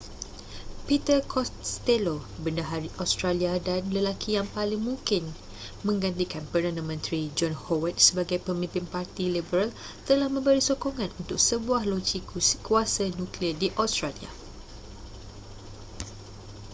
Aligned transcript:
peter 0.87 1.19
costello 1.33 2.15
bendahari 2.43 2.89
australia 3.03 3.53
dan 3.67 3.81
lelaki 3.95 4.29
yang 4.37 4.47
paling 4.57 4.81
mungkin 4.89 5.21
menggantikan 5.87 6.41
perdana 6.51 6.81
menteri 6.89 7.21
john 7.37 7.53
howard 7.65 7.93
sebagai 8.07 8.39
pemimpin 8.47 8.81
parti 8.93 9.25
liberal 9.35 9.69
telah 10.09 10.25
memberi 10.35 10.57
sokongan 10.67 11.11
untuk 11.21 11.37
sebuah 11.49 11.81
loji 11.91 12.19
kuasa 12.67 13.03
nuklear 13.19 13.53
di 13.63 13.67
australia 13.83 14.31